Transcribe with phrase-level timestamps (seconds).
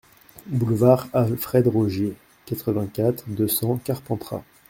[0.47, 2.15] Boulevard Alfred Rogier,
[2.47, 4.41] quatre-vingt-quatre, deux cents Carpentras